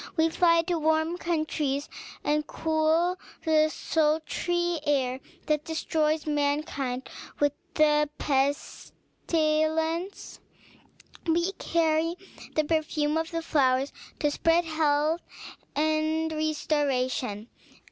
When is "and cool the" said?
2.23-3.69